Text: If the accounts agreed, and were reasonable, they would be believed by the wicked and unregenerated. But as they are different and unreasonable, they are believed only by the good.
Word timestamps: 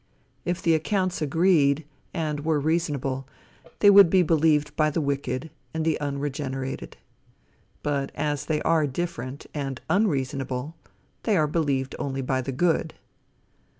If 0.45 0.63
the 0.63 0.73
accounts 0.73 1.21
agreed, 1.21 1.85
and 2.11 2.39
were 2.43 2.59
reasonable, 2.59 3.27
they 3.81 3.91
would 3.91 4.09
be 4.09 4.23
believed 4.23 4.75
by 4.75 4.89
the 4.89 4.99
wicked 4.99 5.51
and 5.75 5.87
unregenerated. 6.01 6.97
But 7.83 8.11
as 8.15 8.47
they 8.47 8.63
are 8.63 8.87
different 8.87 9.45
and 9.53 9.79
unreasonable, 9.91 10.75
they 11.21 11.37
are 11.37 11.45
believed 11.45 11.93
only 11.99 12.23
by 12.23 12.41
the 12.41 12.51
good. 12.51 12.95